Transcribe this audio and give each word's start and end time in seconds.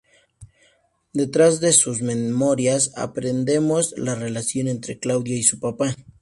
Detrás 1.13 1.59
de 1.59 1.73
sus 1.73 2.01
memories, 2.01 2.91
aprendemos 2.97 3.93
la 3.99 4.15
relación 4.15 4.67
entre 4.67 4.97
Claudia 4.97 5.37
y 5.37 5.43
su 5.43 5.59
papa. 5.59 5.95